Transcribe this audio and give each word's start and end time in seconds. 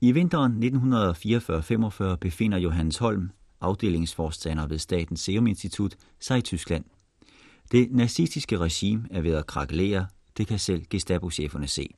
I 0.00 0.12
vinteren 0.12 0.62
1944-45 2.12 2.16
befinder 2.16 2.58
Johannes 2.58 2.98
Holm, 2.98 3.30
afdelingsforstander 3.60 4.66
ved 4.66 4.78
Statens 4.78 5.20
Serum 5.20 5.46
Institut, 5.46 5.96
sig 6.20 6.38
i 6.38 6.40
Tyskland. 6.40 6.84
Det 7.72 7.88
nazistiske 7.90 8.58
regime 8.58 9.06
er 9.10 9.20
ved 9.20 9.34
at 9.34 9.46
krakelere, 9.46 10.06
det 10.36 10.46
kan 10.46 10.58
selv 10.58 10.84
Gestapo-cheferne 10.90 11.66
se. 11.66 11.94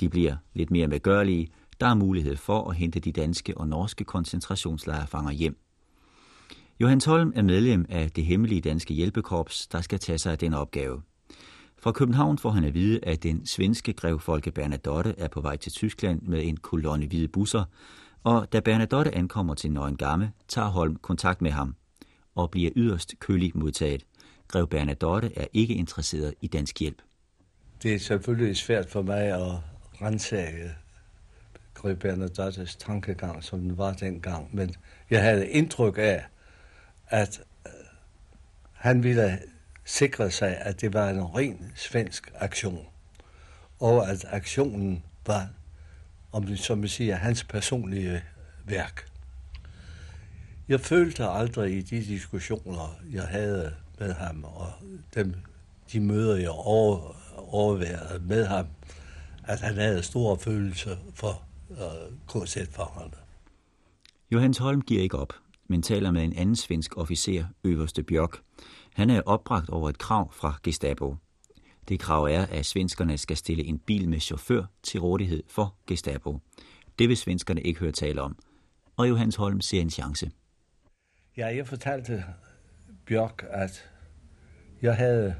De 0.00 0.08
bliver 0.08 0.36
lidt 0.54 0.70
mere 0.70 0.88
medgørlige, 0.88 1.48
der 1.80 1.86
er 1.86 1.94
mulighed 1.94 2.36
for 2.36 2.70
at 2.70 2.76
hente 2.76 3.00
de 3.00 3.12
danske 3.12 3.58
og 3.58 3.68
norske 3.68 4.04
koncentrationslejrefanger 4.04 5.30
hjem. 5.30 5.56
Johannes 6.80 7.04
Holm 7.04 7.32
er 7.36 7.42
medlem 7.42 7.86
af 7.88 8.10
det 8.10 8.24
hemmelige 8.24 8.60
danske 8.60 8.94
hjælpekorps, 8.94 9.66
der 9.66 9.80
skal 9.80 9.98
tage 9.98 10.18
sig 10.18 10.32
af 10.32 10.38
den 10.38 10.54
opgave. 10.54 11.02
Fra 11.82 11.92
København 11.92 12.38
får 12.38 12.50
han 12.50 12.64
at 12.64 12.74
vide, 12.74 13.00
at 13.02 13.22
den 13.22 13.46
svenske 13.46 13.92
grev 13.92 14.20
Folke 14.20 14.50
Bernadotte 14.50 15.14
er 15.18 15.28
på 15.28 15.40
vej 15.40 15.56
til 15.56 15.72
Tyskland 15.72 16.22
med 16.22 16.44
en 16.44 16.56
kolonne 16.56 17.06
hvide 17.06 17.28
busser, 17.28 17.64
og 18.24 18.52
da 18.52 18.60
Bernadotte 18.60 19.14
ankommer 19.14 19.54
til 19.54 19.72
Nøgen 19.72 19.96
Gamme, 19.96 20.32
tager 20.48 20.68
Holm 20.68 20.96
kontakt 20.96 21.42
med 21.42 21.50
ham 21.50 21.74
og 22.34 22.50
bliver 22.50 22.70
yderst 22.76 23.14
kølig 23.20 23.52
modtaget. 23.54 24.06
Grev 24.48 24.66
Bernadotte 24.66 25.38
er 25.38 25.46
ikke 25.52 25.74
interesseret 25.74 26.34
i 26.40 26.46
dansk 26.46 26.80
hjælp. 26.80 27.02
Det 27.82 27.94
er 27.94 27.98
selvfølgelig 27.98 28.56
svært 28.56 28.90
for 28.90 29.02
mig 29.02 29.22
at 29.22 29.52
rensage 30.02 30.70
Grev 31.74 31.96
Bernadottes 31.96 32.76
tankegang, 32.76 33.44
som 33.44 33.60
den 33.60 33.78
var 33.78 33.92
dengang, 33.92 34.56
men 34.56 34.74
jeg 35.10 35.22
havde 35.22 35.48
indtryk 35.48 35.98
af, 35.98 36.24
at 37.08 37.40
øh, 37.66 37.72
han 38.72 39.02
ville 39.02 39.38
sikre 39.84 40.30
sig, 40.30 40.56
at 40.56 40.80
det 40.80 40.92
var 40.92 41.10
en 41.10 41.22
ren 41.22 41.72
svensk 41.74 42.30
aktion, 42.34 42.86
og 43.80 44.10
at 44.10 44.24
aktionen 44.28 45.04
var, 45.26 45.48
om 46.32 46.46
det 46.46 46.58
som 46.58 46.82
vi 46.82 46.88
siger, 46.88 47.16
hans 47.16 47.44
personlige 47.44 48.22
værk. 48.64 49.08
Jeg 50.68 50.80
følte 50.80 51.28
aldrig 51.28 51.76
i 51.76 51.82
de 51.82 51.96
diskussioner, 51.96 53.00
jeg 53.12 53.22
havde 53.22 53.74
med 53.98 54.12
ham, 54.12 54.44
og 54.44 54.72
dem, 55.14 55.34
de 55.92 56.00
møder, 56.00 56.36
jeg 56.36 56.50
over, 56.50 57.16
overværede 57.36 58.22
med 58.24 58.46
ham, 58.46 58.66
at 59.44 59.60
han 59.60 59.74
havde 59.74 60.02
store 60.02 60.38
følelser 60.38 60.96
for 61.14 61.42
øh, 61.70 62.12
KZ-fangerne. 62.28 63.12
Johannes 64.30 64.58
Holm 64.58 64.82
giver 64.82 65.02
ikke 65.02 65.18
op, 65.18 65.32
men 65.72 65.82
taler 65.82 66.10
med 66.10 66.24
en 66.24 66.36
anden 66.36 66.56
svensk 66.56 66.96
officer, 66.96 67.44
Øverste 67.64 68.02
Bjørk. 68.02 68.36
Han 68.94 69.10
er 69.10 69.22
opbragt 69.26 69.70
over 69.70 69.90
et 69.90 69.98
krav 69.98 70.32
fra 70.32 70.58
Gestapo. 70.62 71.16
Det 71.88 72.00
krav 72.00 72.24
er, 72.24 72.46
at 72.46 72.66
svenskerne 72.66 73.18
skal 73.18 73.36
stille 73.36 73.64
en 73.64 73.78
bil 73.78 74.08
med 74.08 74.20
chauffør 74.20 74.64
til 74.82 75.00
rådighed 75.00 75.42
for 75.48 75.76
Gestapo. 75.86 76.38
Det 76.98 77.08
vil 77.08 77.16
svenskerne 77.16 77.62
ikke 77.62 77.80
høre 77.80 77.92
tale 77.92 78.22
om. 78.22 78.38
Og 78.96 79.08
Johannes 79.08 79.36
Holm 79.36 79.60
ser 79.60 79.80
en 79.80 79.90
chance. 79.90 80.30
Ja, 81.36 81.46
jeg 81.46 81.66
fortalte 81.66 82.24
Bjørk, 83.06 83.46
at 83.50 83.90
jeg 84.82 84.96
havde 84.96 85.34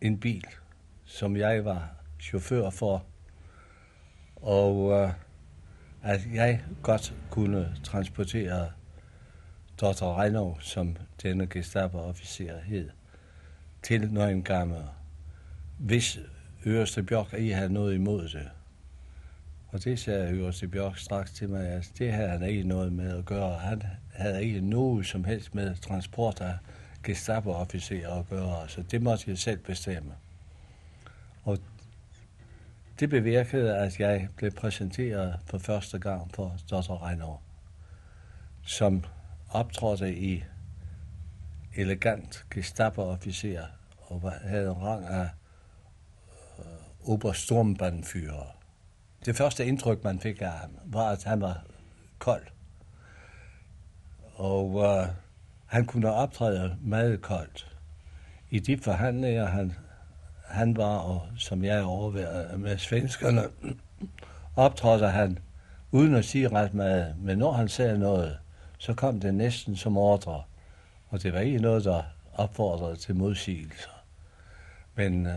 en 0.00 0.20
bil, 0.20 0.44
som 1.04 1.36
jeg 1.36 1.64
var 1.64 1.88
chauffør 2.20 2.70
for, 2.70 3.06
og 4.36 4.92
øh, 4.92 5.10
at 6.02 6.20
jeg 6.34 6.64
godt 6.82 7.14
kunne 7.30 7.76
transportere 7.84 8.70
Dr. 9.80 10.18
Reinov, 10.18 10.58
som 10.60 10.96
denne 11.22 11.46
Gestapo-officer 11.46 12.60
hed, 12.60 12.90
til 13.82 14.12
Nøgengammer, 14.12 14.96
hvis 15.78 16.18
Øverste 16.64 17.02
Bjørk 17.02 17.34
ikke 17.34 17.54
havde 17.54 17.72
noget 17.72 17.94
imod 17.94 18.22
det. 18.28 18.50
Og 19.68 19.84
det 19.84 19.98
sagde 19.98 20.32
Øverste 20.32 20.68
Bjørk 20.68 20.98
straks 20.98 21.32
til 21.32 21.48
mig, 21.48 21.68
at 21.68 21.92
det 21.98 22.12
havde 22.12 22.28
han 22.28 22.42
ikke 22.42 22.62
noget 22.62 22.92
med 22.92 23.18
at 23.18 23.24
gøre. 23.24 23.58
Han 23.58 23.82
havde 24.12 24.44
ikke 24.44 24.60
noget 24.60 25.06
som 25.06 25.24
helst 25.24 25.54
med 25.54 25.74
transport 25.74 26.40
af 26.40 26.54
Gestapo-officerer 27.02 28.18
at 28.18 28.28
gøre, 28.28 28.68
så 28.68 28.82
det 28.82 29.02
måtte 29.02 29.24
jeg 29.30 29.38
selv 29.38 29.58
bestemme. 29.58 30.12
Og 31.44 31.58
det 33.00 33.10
bevirkede, 33.10 33.76
at 33.76 34.00
jeg 34.00 34.28
blev 34.36 34.50
præsenteret 34.50 35.38
for 35.46 35.58
første 35.58 35.98
gang 35.98 36.34
for 36.34 36.56
Dr. 36.70 37.06
Reiner, 37.06 37.42
som 38.62 39.04
optrådte 39.54 40.16
i 40.16 40.44
elegant 41.76 42.46
Gestapo-officer 42.50 43.62
og 43.98 44.32
havde 44.32 44.66
en 44.66 44.82
rang 44.82 45.06
af 45.06 45.28
øh, 46.58 46.64
uh, 47.02 47.10
Obersturmbannführer. 47.10 48.56
Det 49.24 49.36
første 49.36 49.66
indtryk, 49.66 50.04
man 50.04 50.20
fik 50.20 50.42
af 50.42 50.50
ham, 50.50 50.70
var, 50.84 51.10
at 51.10 51.24
han 51.24 51.40
var 51.40 51.64
kold. 52.18 52.46
Og 54.34 54.70
uh, 54.70 55.06
han 55.66 55.86
kunne 55.86 56.12
optræde 56.12 56.76
meget 56.80 57.22
koldt. 57.22 57.76
I 58.50 58.58
de 58.58 58.78
forhandlinger, 58.78 59.46
han, 59.46 59.74
han 60.46 60.76
var, 60.76 60.96
og 60.96 61.28
som 61.38 61.64
jeg 61.64 61.84
overværede 61.84 62.58
med 62.58 62.78
svenskerne, 62.78 63.42
optrådte 64.56 65.08
han 65.08 65.38
uden 65.90 66.14
at 66.14 66.24
sige 66.24 66.48
ret 66.48 66.74
meget. 66.74 67.14
Men 67.18 67.38
når 67.38 67.52
han 67.52 67.68
sagde 67.68 67.98
noget, 67.98 68.38
så 68.84 68.94
kom 68.94 69.20
det 69.20 69.34
næsten 69.34 69.76
som 69.76 69.96
ordre. 69.96 70.42
Og 71.08 71.22
det 71.22 71.32
var 71.32 71.40
ikke 71.40 71.58
noget, 71.58 71.84
der 71.84 72.02
opfordrede 72.34 72.96
til 72.96 73.14
modsigelser. 73.16 74.04
Men 74.94 75.26
uh, 75.26 75.32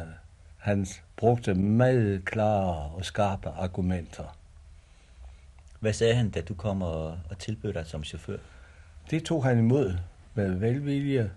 han 0.58 0.88
brugte 1.16 1.53
meget 1.53 2.25
klare 2.25 2.91
og 2.91 3.06
skarpe 3.06 3.50
argumenter. 3.50 4.38
Hvad 5.80 5.94
sagde 5.94 6.16
han, 6.16 6.30
da 6.30 6.41
du 6.41 6.53
kom 6.53 6.81
og, 6.81 7.19
og 7.30 7.40
tilbød 7.40 7.74
dig 7.74 7.86
som 7.86 8.03
chauffør? 8.03 8.38
Det 9.09 9.24
tog 9.24 9.44
han 9.44 9.59
imod 9.59 9.97
med 10.34 10.50
velvilje, 10.50 11.31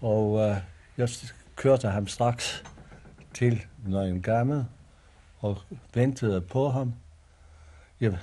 og 0.00 0.32
uh, 0.32 0.56
jeg 0.96 1.08
kørte 1.56 1.88
ham 1.88 2.06
straks 2.06 2.64
til 3.34 3.62
Nøgen 3.86 4.22
Gamme 4.22 4.68
og 5.38 5.58
ventede 5.94 6.40
på 6.40 6.68
ham. 6.68 6.94
Jeg 8.00 8.18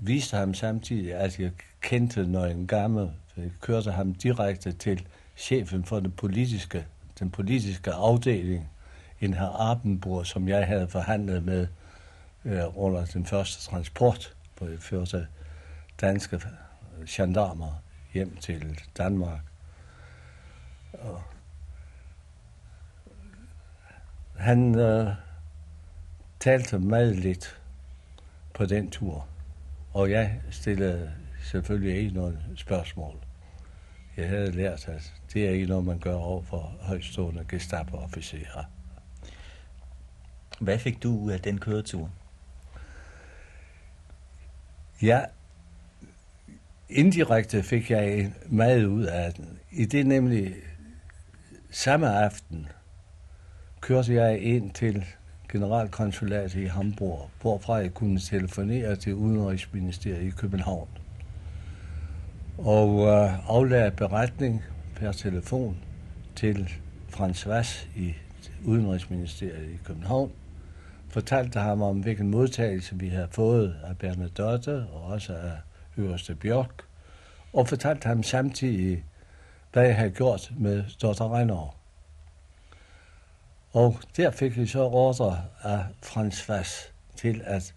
viste 0.00 0.36
ham 0.36 0.54
samtidig, 0.54 1.14
at 1.14 1.38
jeg 1.38 1.50
kendte 1.80 2.26
Nøgen 2.26 2.66
Gamme. 2.66 3.12
Jeg 3.36 3.50
kørte 3.60 3.92
ham 3.92 4.14
direkte 4.14 4.72
til 4.72 5.06
chefen 5.36 5.84
for 5.84 6.00
den 6.00 6.10
politiske, 6.10 6.86
den 7.18 7.30
politiske 7.30 7.92
afdeling, 7.92 8.70
en 9.20 9.34
her 9.34 9.46
Arbenburg, 9.46 10.26
som 10.26 10.48
jeg 10.48 10.66
havde 10.66 10.88
forhandlet 10.88 11.44
med 11.44 11.66
øh, 12.44 12.78
under 12.78 13.04
den 13.04 13.26
første 13.26 13.70
transport, 13.70 14.34
hvor 14.58 14.68
jeg 14.68 14.78
førte 14.78 15.26
danske 16.00 16.40
gendarmer 17.08 17.82
hjem 18.12 18.36
til 18.36 18.78
Danmark. 18.98 19.40
Og 20.92 21.22
han 24.36 24.78
øh, 24.78 25.08
talte 26.40 26.78
meget 26.78 27.16
lidt 27.16 27.60
på 28.54 28.66
den 28.66 28.90
tur, 28.90 29.26
og 29.92 30.10
jeg 30.10 30.40
stillede 30.50 31.12
selvfølgelig 31.42 31.96
ikke 31.96 32.14
noget 32.14 32.38
spørgsmål. 32.56 33.16
Jeg 34.16 34.28
havde 34.28 34.52
lært, 34.52 34.88
at 34.88 35.14
det 35.32 35.46
er 35.46 35.50
ikke 35.50 35.66
noget, 35.66 35.84
man 35.84 35.98
gør 35.98 36.14
over 36.14 36.42
for 36.42 36.76
højstående 36.80 37.44
Gestapo-officerer. 37.48 38.64
Hvad 40.60 40.78
fik 40.78 41.02
du 41.02 41.18
ud 41.18 41.32
af 41.32 41.40
den 41.40 41.58
køretur? 41.58 42.10
Ja, 45.02 45.24
indirekte 46.88 47.62
fik 47.62 47.90
jeg 47.90 48.32
meget 48.46 48.84
ud 48.84 49.04
af 49.04 49.32
den. 49.32 49.58
I 49.70 49.84
det 49.84 50.06
nemlig 50.06 50.54
samme 51.70 52.08
aften 52.08 52.68
kørte 53.80 54.14
jeg 54.14 54.40
ind 54.40 54.70
til 54.70 55.04
generalkonsulatet 55.52 56.54
i 56.54 56.64
Hamburg, 56.64 57.30
hvorfra 57.40 57.74
jeg 57.74 57.94
kunne 57.94 58.20
telefonere 58.20 58.96
til 58.96 59.14
Udenrigsministeriet 59.14 60.22
i 60.22 60.30
København. 60.30 60.88
Og 62.58 63.06
øh, 63.06 63.50
aflagde 63.50 63.90
beretning 63.90 64.64
per 64.96 65.12
telefon 65.12 65.76
til 66.36 66.70
Frans 67.08 67.48
Vass 67.48 67.88
i 67.96 68.14
Udenrigsministeriet 68.64 69.68
i 69.68 69.78
København. 69.84 70.32
Fortalte 71.08 71.58
ham 71.58 71.82
om, 71.82 72.00
hvilken 72.00 72.30
modtagelse 72.30 72.98
vi 72.98 73.08
havde 73.08 73.28
fået 73.30 73.76
af 73.84 73.98
Bernadotte 73.98 74.86
og 74.92 75.02
også 75.02 75.32
af 75.32 75.56
Øverste 75.96 76.34
Bjørk. 76.34 76.82
Og 77.52 77.68
fortalte 77.68 78.08
ham 78.08 78.22
samtidig, 78.22 79.04
hvad 79.72 79.84
jeg 79.84 79.96
havde 79.96 80.10
gjort 80.10 80.52
med 80.58 80.84
Dotter 81.02 81.36
Reiner. 81.36 81.79
Og 83.72 83.96
der 84.16 84.30
fik 84.30 84.56
vi 84.56 84.66
så 84.66 84.82
ordre 84.82 85.42
af 85.62 85.84
Frans 86.02 86.48
Vass 86.48 86.92
til, 87.16 87.42
at 87.44 87.74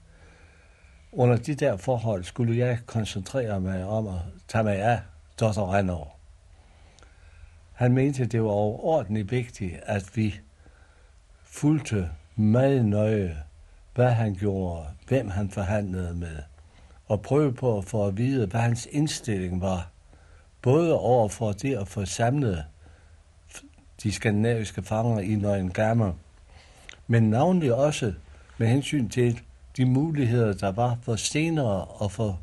under 1.12 1.38
de 1.38 1.56
der 1.56 1.78
forhold 1.78 2.24
skulle 2.24 2.58
jeg 2.58 2.80
koncentrere 2.86 3.62
mig 3.62 3.86
om 3.86 4.08
at 4.08 4.22
tage 4.48 4.64
mig 4.64 4.76
af 4.76 5.02
Dr. 5.40 5.74
Renner. 5.74 6.16
Han 7.74 7.94
mente, 7.94 8.26
det 8.26 8.44
var 8.44 8.50
overordentligt 8.50 9.32
vigtigt, 9.32 9.80
at 9.84 10.18
vi 10.18 10.40
fulgte 11.44 12.10
meget 12.36 12.86
nøje 12.86 13.44
hvad 13.96 14.12
han 14.12 14.36
gjorde, 14.36 14.86
hvem 15.08 15.30
han 15.30 15.50
forhandlede 15.50 16.16
med, 16.16 16.38
og 17.06 17.22
prøve 17.22 17.54
på 17.54 17.78
at 17.78 17.86
få 17.86 18.08
at 18.08 18.18
vide, 18.18 18.48
hvad 18.48 18.62
hans 18.62 18.88
indstilling 18.92 19.62
var, 19.62 19.90
både 20.62 21.00
over 21.00 21.30
for 21.30 21.52
det 21.52 21.78
at 21.78 21.88
få 21.88 22.06
samlet 22.06 22.66
de 24.04 24.12
skandinaviske 24.12 24.84
fanger 24.84 25.20
i 25.20 25.36
Nøgen 25.36 25.72
men 27.08 27.30
navnlig 27.30 27.74
også 27.74 28.14
med 28.58 28.68
hensyn 28.68 29.10
til 29.10 29.42
de 29.78 29.86
muligheder, 29.86 30.54
der 30.54 30.72
var 30.72 30.98
for 31.02 31.16
senere 31.16 31.88
at 32.04 32.12
få 32.12 32.36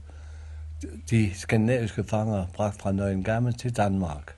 de 1.11 1.35
skandinaviske 1.35 2.05
fanger 2.05 2.47
bragt 2.55 2.83
fra 2.83 2.93
Nøgen 2.93 3.53
til 3.53 3.77
Danmark. 3.77 4.35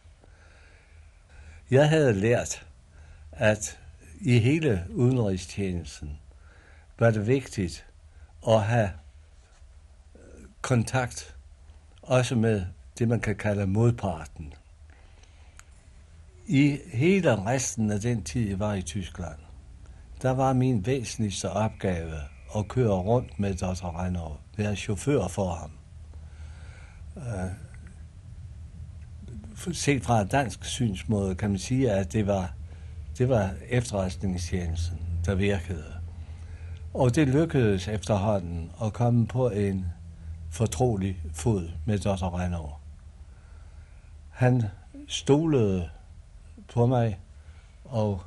Jeg 1.71 1.89
havde 1.89 2.13
lært, 2.13 2.67
at 3.33 3.79
i 4.21 4.39
hele 4.39 4.85
udenrigstjenesten 4.91 6.19
var 6.99 7.11
det 7.11 7.27
vigtigt 7.27 7.87
at 8.49 8.63
have 8.63 8.91
kontakt 10.61 11.35
også 12.03 12.35
med 12.35 12.65
det, 12.99 13.09
man 13.09 13.21
kan 13.21 13.37
kalde 13.37 13.67
modparten. 13.67 14.55
I 16.53 16.79
hele 16.93 17.45
resten 17.47 17.91
af 17.91 18.01
den 18.01 18.23
tid, 18.23 18.49
jeg 18.49 18.59
var 18.59 18.75
i 18.75 18.83
Tyskland, 18.83 19.39
der 20.23 20.31
var 20.31 20.53
min 20.53 20.87
væsentligste 20.87 21.51
opgave 21.51 22.15
at 22.57 22.69
køre 22.69 22.95
rundt 22.95 23.39
med 23.39 23.55
Dr. 23.55 24.01
Reynolds, 24.01 24.41
være 24.57 24.77
chauffør 24.77 25.29
for 25.29 25.55
ham. 25.55 25.71
Uh, 27.17 27.53
set 29.73 30.03
fra 30.03 30.21
et 30.21 30.33
dansk 30.33 30.65
synsmåde 30.65 31.35
kan 31.35 31.51
man 31.51 31.59
sige, 31.59 31.91
at 31.91 32.13
det 32.13 32.27
var, 32.27 32.55
det 33.19 33.29
var 33.29 33.51
efterretningstjenesten, 33.69 34.99
der 35.25 35.35
virkede. 35.35 35.95
Og 36.95 37.15
det 37.15 37.29
lykkedes 37.29 37.89
efterhånden 37.89 38.71
at 38.85 38.93
komme 38.93 39.27
på 39.27 39.51
en 39.51 39.87
fortrolig 40.51 41.17
fod 41.33 41.69
med 41.87 41.99
Dr. 41.99 42.39
Reynolds. 42.39 42.75
Han 44.31 44.63
stolede 45.09 45.91
på 46.73 46.87
mig, 46.87 47.19
og 47.85 48.23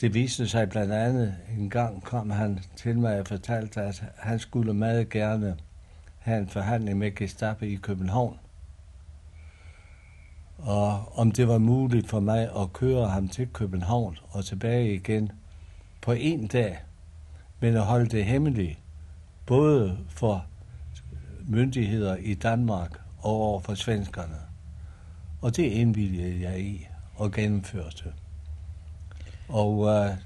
det 0.00 0.14
viste 0.14 0.48
sig 0.48 0.68
blandt 0.68 0.92
andet, 0.92 1.36
en 1.58 1.70
gang 1.70 2.02
kom 2.02 2.30
han 2.30 2.60
til 2.76 2.98
mig 2.98 3.20
og 3.20 3.26
fortalte, 3.26 3.80
at 3.80 4.04
han 4.16 4.38
skulle 4.38 4.74
meget 4.74 5.08
gerne 5.08 5.56
have 6.18 6.38
en 6.38 6.48
forhandling 6.48 6.98
med 6.98 7.14
Gestapo 7.14 7.64
i 7.64 7.74
København. 7.74 8.38
Og 10.58 11.18
om 11.18 11.32
det 11.32 11.48
var 11.48 11.58
muligt 11.58 12.08
for 12.08 12.20
mig 12.20 12.50
at 12.56 12.72
køre 12.72 13.08
ham 13.08 13.28
til 13.28 13.48
København 13.52 14.18
og 14.30 14.44
tilbage 14.44 14.94
igen 14.94 15.32
på 16.02 16.12
en 16.12 16.46
dag, 16.46 16.78
men 17.60 17.76
at 17.76 17.84
holde 17.84 18.08
det 18.08 18.24
hemmeligt, 18.24 18.78
både 19.46 19.98
for 20.08 20.46
myndigheder 21.46 22.16
i 22.16 22.34
Danmark 22.34 23.00
og 23.18 23.32
over 23.32 23.60
for 23.60 23.74
svenskerne. 23.74 24.36
Og 25.40 25.56
det 25.56 25.62
indvilligede 25.62 26.42
jeg 26.42 26.60
i 26.60 26.88
og 27.18 27.32
gennemførte. 27.32 28.12
Og 29.48 29.78
uh, 29.78 30.16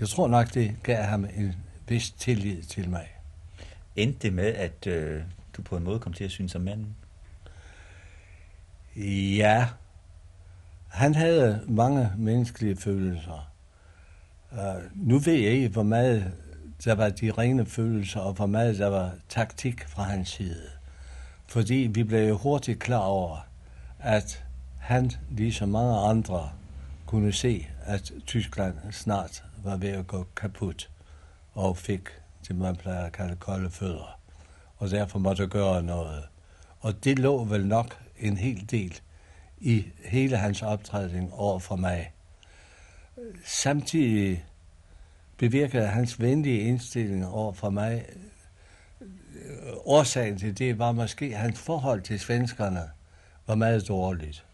jeg 0.00 0.08
tror 0.08 0.28
nok, 0.28 0.54
det 0.54 0.76
gav 0.82 1.02
ham 1.02 1.24
en 1.24 1.54
vis 1.88 2.10
tillid 2.10 2.62
til 2.62 2.90
mig. 2.90 3.08
Endte 3.96 4.18
det 4.22 4.32
med, 4.32 4.44
at 4.44 4.86
uh, 4.86 5.22
du 5.56 5.62
på 5.62 5.76
en 5.76 5.84
måde 5.84 5.98
kom 5.98 6.12
til 6.12 6.24
at 6.24 6.30
synes 6.30 6.54
om 6.54 6.60
manden? 6.60 6.96
Ja. 9.36 9.68
Han 10.88 11.14
havde 11.14 11.64
mange 11.68 12.10
menneskelige 12.16 12.76
følelser. 12.76 13.52
Uh, 14.52 14.58
nu 15.08 15.18
ved 15.18 15.34
jeg 15.34 15.52
ikke, 15.52 15.68
hvor 15.68 15.82
meget 15.82 16.32
der 16.84 16.94
var 16.94 17.08
de 17.08 17.30
rene 17.30 17.66
følelser, 17.66 18.20
og 18.20 18.32
hvor 18.32 18.46
meget 18.46 18.78
der 18.78 18.86
var 18.86 19.12
taktik 19.28 19.88
fra 19.88 20.02
hans 20.02 20.28
side. 20.28 20.68
Fordi 21.46 21.74
vi 21.74 22.02
blev 22.02 22.28
jo 22.28 22.36
hurtigt 22.36 22.80
klar 22.80 22.98
over, 22.98 23.46
at 23.98 24.44
han, 24.82 25.10
ligesom 25.30 25.68
mange 25.68 25.96
andre, 25.96 26.50
kunne 27.06 27.32
se, 27.32 27.66
at 27.84 28.12
Tyskland 28.26 28.74
snart 28.90 29.44
var 29.64 29.76
ved 29.76 29.88
at 29.88 30.06
gå 30.06 30.26
kaput 30.36 30.90
og 31.52 31.76
fik 31.76 32.08
det, 32.48 32.56
man 32.56 32.76
plejer 32.76 33.04
at 33.04 33.12
kalde 33.12 33.36
kolde 33.36 33.70
fødder. 33.70 34.20
Og 34.76 34.90
derfor 34.90 35.18
måtte 35.18 35.46
gøre 35.46 35.82
noget. 35.82 36.24
Og 36.80 37.04
det 37.04 37.18
lå 37.18 37.44
vel 37.44 37.66
nok 37.66 37.98
en 38.18 38.36
hel 38.36 38.70
del 38.70 39.00
i 39.60 39.86
hele 40.04 40.36
hans 40.36 40.62
optræden 40.62 41.30
over 41.32 41.58
for 41.58 41.76
mig. 41.76 42.12
Samtidig 43.44 44.44
bevirkede 45.38 45.86
hans 45.86 46.20
venlige 46.20 46.60
indstilling 46.60 47.26
over 47.26 47.52
for 47.52 47.70
mig. 47.70 48.04
Årsagen 49.84 50.38
til 50.38 50.58
det 50.58 50.78
var 50.78 50.92
måske 50.92 51.36
hans 51.36 51.60
forhold 51.60 52.02
til 52.02 52.20
svenskerne 52.20 52.90
var 53.46 53.54
meget 53.54 53.88
dårligt. 53.88 54.44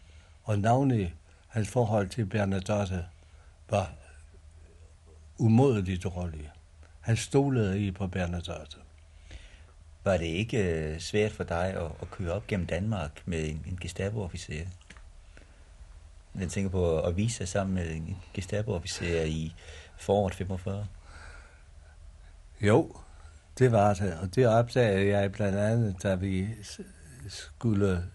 Og 0.49 0.59
navnlig 0.59 1.15
hans 1.47 1.69
forhold 1.69 2.09
til 2.09 2.25
Bernadotte 2.25 3.05
var 3.69 3.91
umådeligt 5.37 6.03
dårligt. 6.03 6.49
Han 6.99 7.17
stolede 7.17 7.79
i 7.79 7.91
på 7.91 8.07
Bernadotte. 8.07 8.77
Var 10.03 10.17
det 10.17 10.25
ikke 10.25 10.57
øh, 10.57 10.99
svært 10.99 11.31
for 11.31 11.43
dig 11.43 11.65
at, 11.65 11.91
at 12.01 12.11
køre 12.11 12.31
op 12.31 12.47
gennem 12.47 12.67
Danmark 12.67 13.21
med 13.25 13.49
en, 13.49 13.65
en 13.67 13.77
Gestapo-officer? 13.81 14.65
Jeg 16.39 16.49
tænker 16.49 16.69
på 16.69 16.99
at 16.99 17.17
vise 17.17 17.35
sig 17.35 17.47
sammen 17.47 17.75
med 17.75 17.95
en 17.95 18.17
Gestapo-officer 18.33 19.23
i 19.23 19.53
foråret 19.97 20.33
45? 20.33 20.87
Jo, 22.61 22.95
det 23.59 23.71
var 23.71 23.93
det, 23.93 24.17
og 24.21 24.35
det 24.35 24.47
opdagede 24.47 25.07
jeg 25.07 25.31
blandt 25.31 25.57
andet, 25.57 26.03
da 26.03 26.15
vi 26.15 26.47
skulle 27.27 28.05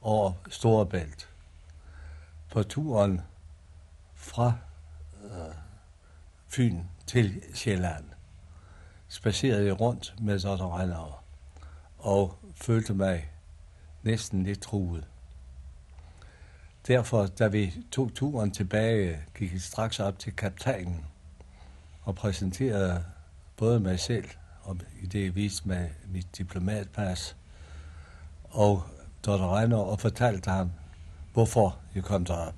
over 0.00 0.32
Storebælt 0.50 1.31
på 2.52 2.62
turen 2.62 3.20
fra 4.14 4.52
øh, 5.24 5.54
Fyn 6.48 6.80
til 7.06 7.42
Sjælland. 7.54 8.04
Spacerede 9.08 9.66
jeg 9.66 9.80
rundt 9.80 10.14
med 10.20 10.40
Dr. 10.40 10.78
Renner 10.78 11.24
og 11.98 12.38
følte 12.54 12.94
mig 12.94 13.30
næsten 14.02 14.42
lidt 14.42 14.60
truet. 14.60 15.06
Derfor, 16.86 17.26
da 17.26 17.46
vi 17.46 17.74
tog 17.90 18.14
turen 18.14 18.50
tilbage, 18.50 19.18
gik 19.34 19.52
jeg 19.52 19.60
straks 19.60 20.00
op 20.00 20.18
til 20.18 20.36
kaptajnen 20.36 21.06
og 22.02 22.14
præsenterede 22.14 23.04
både 23.56 23.80
mig 23.80 24.00
selv, 24.00 24.28
og 24.62 24.76
i 25.00 25.06
det 25.06 25.24
jeg 25.24 25.34
viste 25.34 25.68
med 25.68 25.88
mit 26.08 26.38
diplomatpas, 26.38 27.36
og 28.44 28.82
Dr. 29.26 29.56
Reiner, 29.56 29.76
og 29.76 30.00
fortalte 30.00 30.50
ham, 30.50 30.70
hvorfor 31.32 31.78
jeg 31.94 32.02
kom 32.04 32.24
derop. 32.24 32.54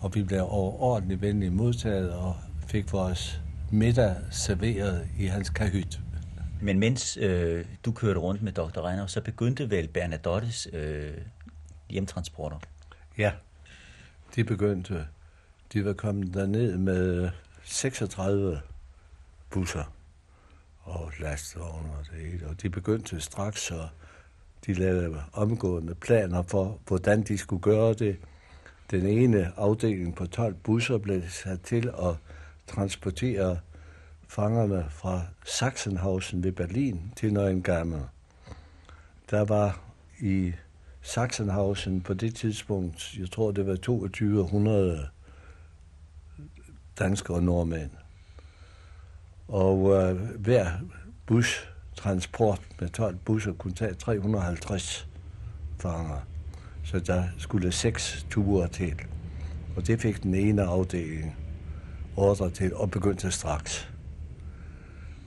Og 0.00 0.14
vi 0.14 0.22
blev 0.22 0.46
overordentligt 0.48 1.20
venligt 1.20 1.52
modtaget 1.52 2.12
og 2.12 2.36
fik 2.66 2.92
vores 2.92 3.40
middag 3.70 4.16
serveret 4.30 5.08
i 5.18 5.26
hans 5.26 5.50
kahyt. 5.50 6.00
Men 6.60 6.78
mens 6.78 7.16
øh, 7.16 7.64
du 7.84 7.92
kørte 7.92 8.20
rundt 8.20 8.42
med 8.42 8.52
Dr. 8.52 8.80
Reiner, 8.80 9.06
så 9.06 9.20
begyndte 9.20 9.70
vel 9.70 9.88
Bernadottes 9.88 10.68
øh, 10.72 11.12
hjemtransporter? 11.90 12.58
Ja, 13.18 13.32
de 14.36 14.44
begyndte. 14.44 15.06
De 15.72 15.84
var 15.84 15.92
kommet 15.92 16.34
derned 16.34 16.76
med 16.76 17.30
36 17.64 18.60
busser 19.50 19.94
og 20.82 21.12
lastvogne 21.20 21.92
og 21.92 22.04
det 22.10 22.26
hele. 22.26 22.48
Og 22.48 22.62
de 22.62 22.70
begyndte 22.70 23.20
straks, 23.20 23.70
og 23.70 23.88
de 24.66 24.74
lavede 24.74 25.22
omgående 25.32 25.94
planer 25.94 26.42
for, 26.42 26.78
hvordan 26.86 27.22
de 27.22 27.38
skulle 27.38 27.62
gøre 27.62 27.94
det. 27.94 28.16
Den 28.90 29.06
ene 29.06 29.52
afdeling 29.56 30.14
på 30.14 30.26
12 30.26 30.54
busser 30.54 30.98
blev 30.98 31.22
sat 31.28 31.60
til 31.60 31.88
at 31.88 32.14
transportere 32.66 33.58
fangerne 34.28 34.86
fra 34.90 35.22
Sachsenhausen 35.44 36.44
ved 36.44 36.52
Berlin 36.52 37.12
til 37.16 37.32
Neuengamme. 37.32 38.08
Der 39.30 39.44
var 39.44 39.80
i 40.20 40.52
Sachsenhausen 41.02 42.00
på 42.00 42.14
det 42.14 42.34
tidspunkt, 42.34 43.18
jeg 43.18 43.30
tror 43.30 43.50
det 43.50 43.66
var 43.66 43.76
2200 43.76 45.08
danskere 46.98 47.36
og 47.36 47.42
nordmænd. 47.42 47.90
Og 49.48 49.92
øh, 49.92 50.16
hver 50.38 50.70
transport 51.96 52.60
med 52.80 52.88
12 52.88 53.16
busser 53.16 53.52
kunne 53.52 53.74
tage 53.74 53.94
350 53.94 55.08
fanger. 55.78 56.26
Så 56.84 56.98
der 56.98 57.24
skulle 57.38 57.72
seks 57.72 58.26
ture 58.30 58.68
til. 58.68 59.00
Og 59.76 59.86
det 59.86 60.00
fik 60.00 60.22
den 60.22 60.34
ene 60.34 60.62
afdeling 60.62 61.36
ordre 62.16 62.50
til 62.50 62.74
og 62.74 62.90
begyndte 62.90 63.30
straks. 63.30 63.88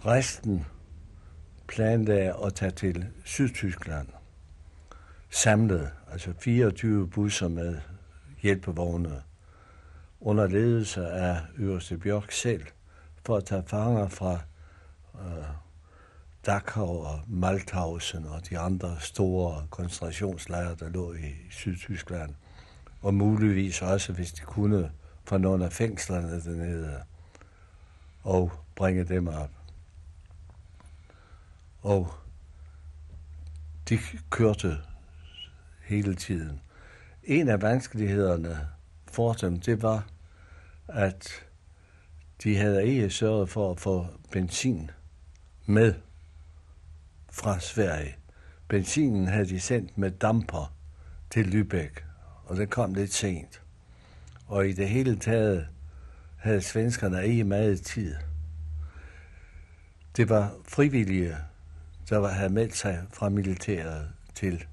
Resten 0.06 0.66
planlagde 1.68 2.36
at 2.46 2.54
tage 2.54 2.72
til 2.72 3.06
Sydtyskland 3.24 4.08
samlet, 5.36 5.92
altså 6.12 6.34
24 6.40 7.08
busser 7.08 7.48
med 7.48 7.78
hjælpevogne, 8.42 9.22
under 10.22 10.48
ledelse 10.48 11.08
af 11.08 11.42
Øverste 11.58 11.98
Bjørk 11.98 12.32
selv, 12.32 12.66
for 13.26 13.38
at 13.38 13.46
tage 13.46 13.64
fanger 13.68 14.08
fra 14.08 14.40
øh, 15.16 15.46
Dachau 16.46 17.06
og 17.06 17.20
Malthausen 17.28 18.26
og 18.26 18.50
de 18.50 18.60
andre 18.60 18.98
store 19.00 19.68
koncentrationslejre, 19.70 20.76
der 20.80 20.90
lå 20.90 21.14
i 21.14 21.34
Sydtyskland. 21.52 22.36
Og 23.02 23.14
muligvis 23.14 23.82
også, 23.82 24.14
hvis 24.14 24.32
de 24.32 24.42
kunne, 24.42 24.92
fra 25.24 25.38
nogle 25.38 25.66
af 25.66 25.74
fængslerne 25.74 26.42
dernede 26.42 27.04
og 28.24 28.52
bringe 28.76 29.04
dem 29.04 29.28
op. 29.28 29.52
Og 31.82 32.14
de 33.90 34.00
kørte 34.30 34.78
hele 35.84 36.16
tiden. 36.16 36.62
En 37.24 37.50
af 37.50 37.62
vanskelighederne 37.62 38.68
for 39.08 39.34
dem, 39.34 39.60
det 39.60 39.82
var, 39.82 40.08
at 40.88 41.30
de 42.44 42.58
havde 42.58 42.86
ikke 42.86 43.10
sørget 43.10 43.50
for 43.50 43.72
at 43.72 43.80
få 43.80 44.08
benzin 44.32 44.92
med 45.66 45.94
fra 47.36 47.60
Sverige. 47.60 48.16
Benzinen 48.68 49.28
havde 49.28 49.46
de 49.46 49.60
sendt 49.60 49.98
med 49.98 50.12
damper 50.12 50.74
til 51.30 51.44
Lübeck, 51.44 52.04
og 52.46 52.58
det 52.58 52.70
kom 52.70 52.94
lidt 52.94 53.14
sent. 53.14 53.62
Og 54.48 54.68
i 54.68 54.74
det 54.74 54.90
hele 54.90 55.20
taget 55.20 55.68
havde 56.38 56.62
svenskerne 56.62 57.28
ikke 57.28 57.44
meget 57.44 57.82
tid. 57.82 58.16
Det 60.18 60.30
var 60.30 60.56
frivillige, 60.68 61.38
der 62.10 62.18
var, 62.18 62.30
havde 62.30 62.54
meldt 62.54 62.76
sig 62.76 63.04
fra 63.14 63.30
militæret 63.30 64.10
til 64.36 64.66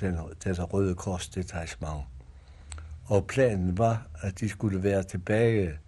den, 0.00 0.18
dette 0.44 0.62
Røde 0.62 0.94
Kors 0.94 1.28
detachement. 1.28 2.04
Og 3.04 3.26
planen 3.26 3.78
var, 3.78 4.06
at 4.20 4.40
de 4.40 4.48
skulle 4.48 4.82
være 4.82 5.02
tilbage 5.02 5.78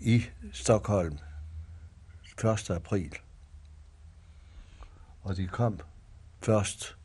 i 0.00 0.24
Stockholm 0.52 1.18
1. 2.44 2.70
april. 2.70 3.12
Og 5.24 5.36
de 5.36 5.46
kom 5.46 5.80
først 6.42 6.96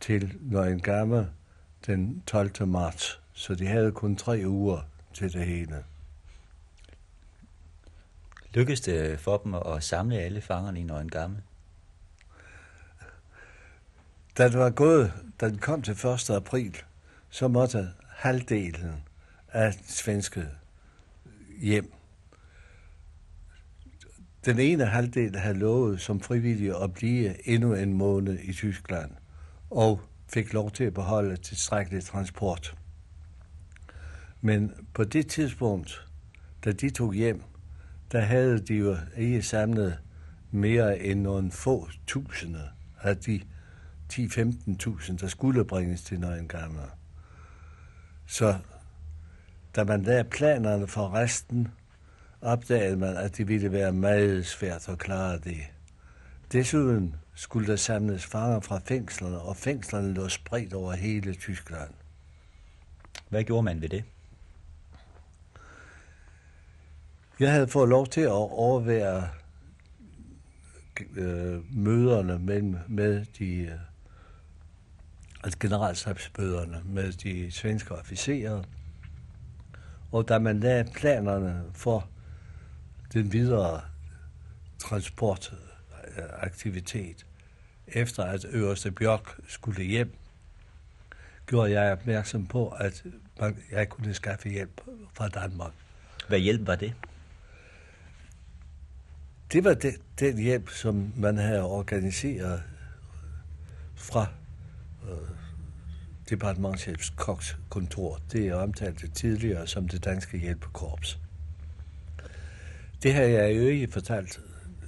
til 0.00 0.38
Nøgengamme 0.40 1.30
den 1.86 2.22
12. 2.26 2.68
marts, 2.68 3.20
så 3.32 3.54
de 3.54 3.66
havde 3.66 3.92
kun 3.92 4.16
tre 4.16 4.42
uger 4.46 4.80
til 5.14 5.32
det 5.32 5.46
hele. 5.46 5.84
Lykkedes 8.54 8.80
det 8.80 9.20
for 9.20 9.36
dem 9.36 9.54
at 9.54 9.84
samle 9.84 10.18
alle 10.18 10.40
fangerne 10.40 10.80
i 10.80 10.82
Nøgengamme? 10.82 11.42
Da 14.38 14.48
det 14.48 14.58
var 14.58 14.70
gået, 14.70 15.12
da 15.40 15.48
den 15.48 15.58
kom 15.58 15.82
til 15.82 15.92
1. 15.92 16.30
april, 16.30 16.76
så 17.30 17.48
måtte 17.48 17.88
halvdelen 18.08 19.04
af 19.48 19.74
svenske 19.84 20.48
hjem. 21.60 21.95
Den 24.46 24.58
ene 24.58 24.86
halvdel 24.86 25.36
havde 25.36 25.58
lovet 25.58 26.00
som 26.00 26.20
frivillige 26.20 26.76
at 26.76 26.92
blive 26.92 27.48
endnu 27.48 27.74
en 27.74 27.92
måned 27.92 28.38
i 28.38 28.52
Tyskland, 28.52 29.10
og 29.70 30.00
fik 30.28 30.52
lov 30.52 30.70
til 30.70 30.84
at 30.84 30.94
beholde 30.94 31.36
tilstrækkelig 31.36 32.04
transport. 32.04 32.78
Men 34.40 34.72
på 34.94 35.04
det 35.04 35.26
tidspunkt, 35.26 36.06
da 36.64 36.72
de 36.72 36.90
tog 36.90 37.14
hjem, 37.14 37.42
der 38.12 38.20
havde 38.20 38.58
de 38.58 38.74
jo 38.74 38.96
ikke 39.16 39.42
samlet 39.42 39.98
mere 40.50 40.98
end 40.98 41.20
nogle 41.20 41.50
få 41.50 41.88
tusinde 42.06 42.68
af 43.00 43.16
de 43.16 43.40
10-15.000, 44.12 45.16
der 45.16 45.26
skulle 45.28 45.64
bringes 45.64 46.02
til 46.02 46.20
Nøgengammer. 46.20 46.98
Så 48.26 48.54
da 49.76 49.84
man 49.84 50.02
lavede 50.02 50.28
planerne 50.30 50.86
for 50.86 51.14
resten, 51.14 51.68
opdagede 52.40 52.96
man, 52.96 53.16
at 53.16 53.36
det 53.36 53.48
ville 53.48 53.72
være 53.72 53.92
meget 53.92 54.46
svært 54.46 54.88
at 54.88 54.98
klare 54.98 55.38
det. 55.38 55.60
Desuden 56.52 57.14
skulle 57.34 57.66
der 57.66 57.76
samles 57.76 58.26
fanger 58.26 58.60
fra 58.60 58.80
fængslerne, 58.84 59.38
og 59.38 59.56
fængslerne 59.56 60.14
lå 60.14 60.28
spredt 60.28 60.74
over 60.74 60.92
hele 60.92 61.34
Tyskland. 61.34 61.90
Hvad 63.28 63.44
gjorde 63.44 63.62
man 63.62 63.80
ved 63.80 63.88
det? 63.88 64.04
Jeg 67.40 67.52
havde 67.52 67.68
fået 67.68 67.88
lov 67.88 68.06
til 68.06 68.20
at 68.20 68.30
overvære 68.30 69.28
øh, 71.16 71.76
møderne 71.76 72.38
med, 72.38 72.62
med 72.88 73.24
de 73.38 73.56
øh, 73.56 73.72
altså 75.44 75.58
generalstabsbøderne 75.58 76.82
med 76.84 77.12
de 77.12 77.50
svenske 77.50 77.94
officerer. 77.94 78.62
Og 80.12 80.28
da 80.28 80.38
man 80.38 80.60
lagde 80.60 80.90
planerne 80.94 81.62
for 81.72 82.08
den 83.12 83.32
videre 83.32 83.80
transportaktivitet, 84.78 87.26
efter 87.86 88.24
at 88.24 88.44
Øverste 88.50 88.90
Bjørk 88.90 89.40
skulle 89.48 89.84
hjem, 89.84 90.16
gjorde 91.46 91.80
jeg 91.80 91.92
opmærksom 91.92 92.46
på, 92.46 92.68
at 92.68 93.04
jeg 93.72 93.88
kunne 93.88 94.14
skaffe 94.14 94.48
hjælp 94.48 94.80
fra 95.14 95.28
Danmark. 95.28 95.72
Hvad 96.28 96.38
hjælp 96.38 96.66
var 96.66 96.76
det? 96.76 96.94
Det 99.52 99.64
var 99.64 99.74
det, 99.74 99.94
den 100.20 100.38
hjælp, 100.38 100.70
som 100.70 101.12
man 101.16 101.36
havde 101.36 101.62
organiseret 101.62 102.62
fra 103.94 104.26
øh, 105.10 105.28
departementchefs 106.30 107.10
Koks 107.10 107.56
kontor. 107.68 108.20
Det 108.32 108.48
er 108.48 108.54
omtalt 108.54 109.14
tidligere 109.14 109.66
som 109.66 109.88
det 109.88 110.04
danske 110.04 110.38
hjælpekorps. 110.38 111.18
Det 113.06 113.14
har 113.14 113.22
jeg 113.22 113.56
jo 113.56 113.62
ikke 113.62 113.88
fortalt 113.92 114.40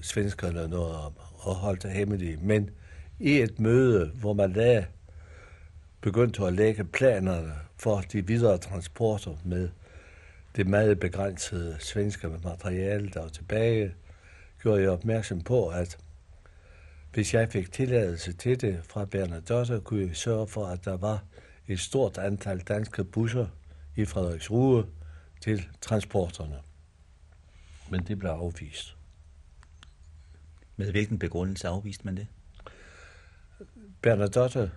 svenskerne 0.02 0.68
noget 0.68 0.96
om 0.96 1.12
og 1.38 1.54
holdt 1.54 1.82
det 1.82 1.90
hemmeligt, 1.90 2.42
men 2.42 2.70
i 3.18 3.40
et 3.40 3.60
møde, 3.60 4.06
hvor 4.06 4.32
man 4.32 4.52
da 4.52 4.86
begyndte 6.00 6.44
at 6.44 6.52
lægge 6.52 6.84
planerne 6.84 7.52
for 7.76 8.00
de 8.00 8.26
videre 8.26 8.58
transporter 8.58 9.36
med 9.44 9.68
det 10.56 10.66
meget 10.66 11.00
begrænsede 11.00 11.76
svenske 11.78 12.28
materiale, 12.44 13.10
der 13.14 13.20
var 13.20 13.28
tilbage, 13.28 13.94
gjorde 14.62 14.82
jeg 14.82 14.90
opmærksom 14.90 15.40
på, 15.40 15.68
at 15.68 15.98
hvis 17.12 17.34
jeg 17.34 17.48
fik 17.48 17.72
tilladelse 17.72 18.32
til 18.32 18.60
det 18.60 18.80
fra 18.88 19.04
Bernadotte, 19.04 19.80
kunne 19.80 20.06
jeg 20.06 20.16
sørge 20.16 20.46
for, 20.46 20.66
at 20.66 20.84
der 20.84 20.96
var 20.96 21.24
et 21.68 21.80
stort 21.80 22.18
antal 22.18 22.58
danske 22.58 23.04
busser 23.04 23.46
i 23.96 24.04
Frederiksruhe 24.04 24.86
til 25.40 25.66
transporterne. 25.80 26.67
Men 27.90 28.04
det 28.06 28.18
blev 28.18 28.30
afvist. 28.30 28.96
Med 30.76 30.90
hvilken 30.90 31.18
begrundelse 31.18 31.68
afviste 31.68 32.04
man 32.04 32.16
det? 32.16 32.26
Bernadotte 34.02 34.70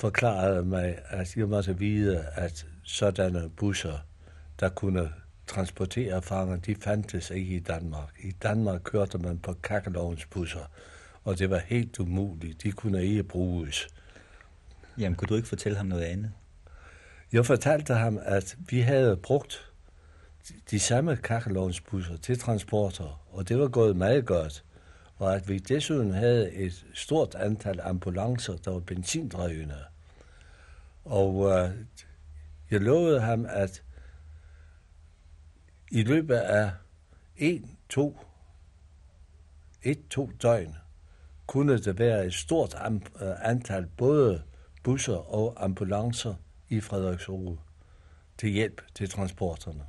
forklarede 0.00 0.64
mig, 0.64 0.98
at 1.08 1.36
jeg 1.36 1.48
måtte 1.48 1.78
vide, 1.78 2.20
at 2.20 2.66
sådanne 2.82 3.50
busser, 3.50 3.98
der 4.60 4.68
kunne 4.68 5.12
transportere 5.46 6.22
fanger, 6.22 6.56
de 6.56 6.74
fandtes 6.74 7.30
ikke 7.30 7.56
i 7.56 7.58
Danmark. 7.58 8.20
I 8.22 8.30
Danmark 8.30 8.80
kørte 8.84 9.18
man 9.18 9.38
på 9.38 9.52
kakkelovens 9.52 10.26
busser, 10.26 10.70
og 11.24 11.38
det 11.38 11.50
var 11.50 11.58
helt 11.58 12.00
umuligt. 12.00 12.62
De 12.62 12.72
kunne 12.72 13.04
ikke 13.04 13.22
bruges. 13.24 13.88
Jamen, 14.98 15.16
kunne 15.16 15.28
du 15.28 15.34
ikke 15.34 15.48
fortælle 15.48 15.78
ham 15.78 15.86
noget 15.86 16.02
andet? 16.02 16.32
Jeg 17.32 17.46
fortalte 17.46 17.94
ham, 17.94 18.18
at 18.22 18.56
vi 18.58 18.80
havde 18.80 19.16
brugt 19.16 19.67
de 20.70 20.80
samme 20.80 21.16
kakkelovnsbusser 21.16 22.16
til 22.16 22.38
transporter, 22.38 23.26
og 23.30 23.48
det 23.48 23.58
var 23.58 23.68
gået 23.68 23.96
meget 23.96 24.26
godt. 24.26 24.64
Og 25.16 25.34
at 25.34 25.48
vi 25.48 25.58
desuden 25.58 26.14
havde 26.14 26.52
et 26.52 26.86
stort 26.94 27.34
antal 27.34 27.80
ambulancer, 27.80 28.56
der 28.56 28.70
var 28.70 28.78
benzindrevne. 28.78 29.76
Og 31.04 31.50
øh, 31.50 31.70
jeg 32.70 32.80
lovede 32.80 33.20
ham, 33.20 33.46
at 33.48 33.82
i 35.90 36.02
løbet 36.02 36.34
af 36.36 36.70
en, 37.36 37.78
to, 37.88 38.18
et, 39.82 40.08
to 40.10 40.30
døgn, 40.42 40.76
kunne 41.46 41.78
det 41.78 41.98
være 41.98 42.26
et 42.26 42.34
stort 42.34 42.76
øh, 43.22 43.48
antal 43.48 43.86
både 43.96 44.42
busser 44.82 45.34
og 45.34 45.64
ambulancer 45.64 46.34
i 46.68 46.80
Frederiksru 46.80 47.56
til 48.38 48.50
hjælp 48.50 48.82
til 48.94 49.10
transporterne. 49.10 49.84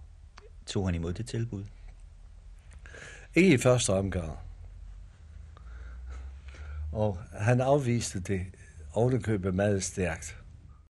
Tog 0.69 0.87
han 0.87 0.95
imod 0.95 1.13
det 1.13 1.27
tilbud? 1.27 1.63
Ikke 3.35 3.53
i 3.53 3.57
første 3.57 3.93
omgang. 3.93 4.37
Og 6.91 7.17
han 7.31 7.61
afviste 7.61 8.19
det 8.19 8.45
ovenikøbet 8.93 9.55
meget 9.55 9.83
stærkt. 9.83 10.37